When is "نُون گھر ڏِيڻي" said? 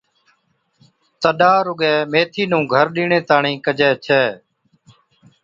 2.51-3.19